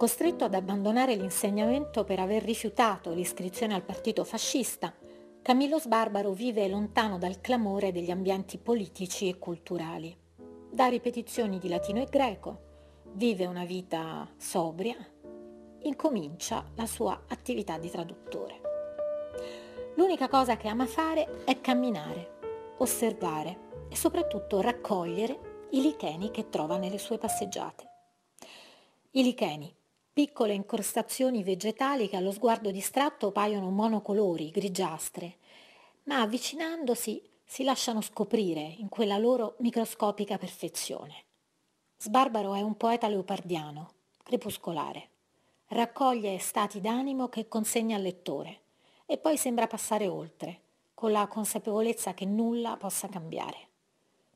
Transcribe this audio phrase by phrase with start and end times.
[0.00, 4.94] Costretto ad abbandonare l'insegnamento per aver rifiutato l'iscrizione al partito fascista,
[5.42, 10.16] Camillo Sbarbaro vive lontano dal clamore degli ambienti politici e culturali.
[10.70, 12.60] Da ripetizioni di latino e greco,
[13.12, 14.96] vive una vita sobria,
[15.82, 18.60] incomincia la sua attività di traduttore.
[19.96, 22.38] L'unica cosa che ama fare è camminare,
[22.78, 27.88] osservare e soprattutto raccogliere i licheni che trova nelle sue passeggiate.
[29.10, 29.76] I licheni,
[30.12, 35.36] piccole incrostazioni vegetali che allo sguardo distratto paiono monocolori, grigiastre,
[36.04, 41.24] ma avvicinandosi si lasciano scoprire in quella loro microscopica perfezione.
[41.96, 43.92] Sbarbaro è un poeta leopardiano,
[44.22, 45.08] crepuscolare.
[45.68, 48.60] Raccoglie stati d'animo che consegna al lettore
[49.06, 50.60] e poi sembra passare oltre,
[50.94, 53.68] con la consapevolezza che nulla possa cambiare.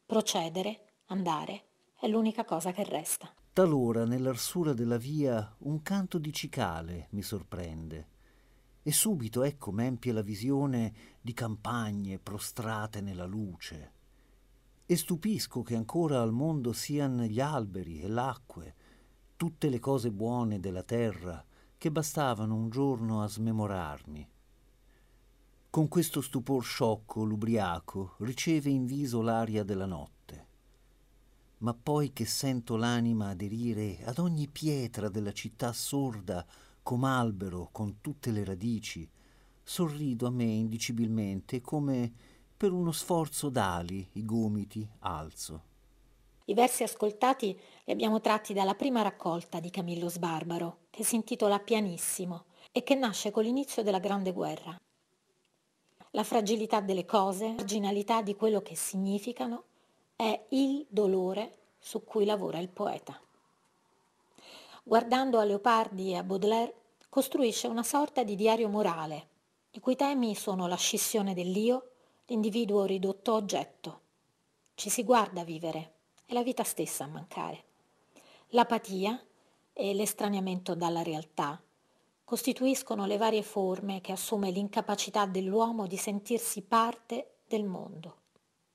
[0.07, 1.63] Procedere, andare,
[1.99, 3.33] è l'unica cosa che resta.
[3.55, 8.09] Talora nell'arsura della via un canto di cicale mi sorprende.
[8.83, 13.93] E subito ecco m'empie la visione di campagne prostrate nella luce.
[14.85, 18.75] E stupisco che ancora al mondo sian gli alberi e l'acque
[19.37, 21.45] tutte le cose buone della terra
[21.79, 24.29] che bastavano un giorno a smemorarmi.
[25.71, 30.54] Con questo stupor sciocco l'ubriaco riceve in viso l'aria della notte.
[31.59, 36.45] Ma poi che sento l'anima aderire ad ogni pietra della città sorda,
[36.83, 39.09] com'albero con tutte le radici,
[39.63, 42.13] sorrido a me indicibilmente come
[42.57, 45.73] per uno sforzo d'ali i gomiti alzo.
[46.47, 51.59] I versi ascoltati li abbiamo tratti dalla prima raccolta di Camillo Sbarbaro, che si intitola
[51.59, 54.79] Pianissimo e che nasce con l'inizio della Grande Guerra
[56.15, 59.65] la fragilità delle cose, la marginalità di quello che significano,
[60.17, 63.21] è il dolore su cui lavora il poeta.
[64.83, 66.75] Guardando a Leopardi e a Baudelaire,
[67.09, 69.29] costruisce una sorta di diario morale,
[69.73, 71.91] i cui temi sono la scissione dell'io,
[72.27, 74.01] l'individuo ridotto oggetto.
[74.75, 75.93] Ci si guarda vivere,
[76.27, 77.65] è la vita stessa a mancare.
[78.49, 79.21] L'apatia
[79.73, 81.61] e l'estraniamento dalla realtà,
[82.25, 88.23] costituiscono le varie forme che assume l'incapacità dell'uomo di sentirsi parte del mondo.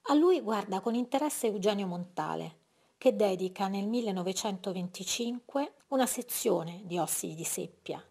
[0.10, 2.56] A lui guarda con interesse Eugenio Montale,
[2.98, 8.04] che dedica nel 1925 una sezione di Ossi di Seppia.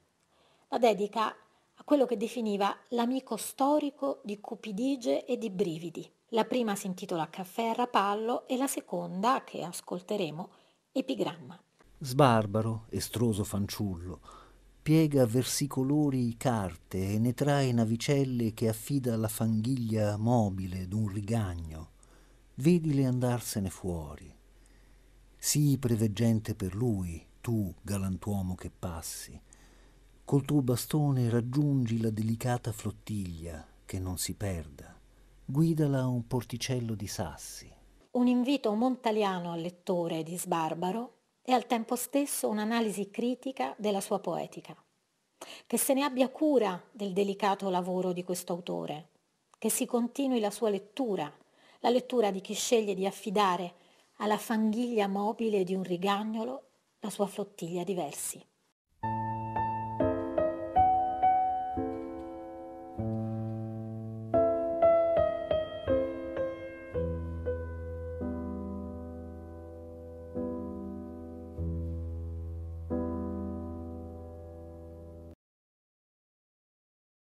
[0.68, 6.08] La dedica a quello che definiva l'amico storico di cupidigie e di brividi.
[6.28, 10.50] La prima si intitola Caffè a Rapallo e la seconda, che ascolteremo,
[10.92, 11.60] Epigramma.
[11.98, 14.20] Sbarbaro, estroso fanciullo,
[14.88, 21.90] piega versicolori carte e ne trae navicelle che affida alla fanghiglia mobile d'un rigagno.
[22.54, 24.34] Vedile andarsene fuori.
[25.36, 29.38] Sii preveggente per lui, tu, galantuomo che passi.
[30.24, 34.98] Col tuo bastone raggiungi la delicata flottiglia, che non si perda.
[35.44, 37.70] Guidala a un porticello di sassi.
[38.12, 41.17] Un invito montaliano al lettore di Sbarbaro
[41.48, 44.76] e al tempo stesso un'analisi critica della sua poetica.
[45.66, 49.12] Che se ne abbia cura del delicato lavoro di questo autore,
[49.56, 51.34] che si continui la sua lettura,
[51.78, 53.76] la lettura di chi sceglie di affidare
[54.16, 56.64] alla fanghiglia mobile di un rigagnolo
[56.98, 58.44] la sua flottiglia di versi.